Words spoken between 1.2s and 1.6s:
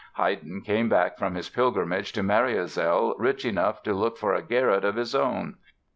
his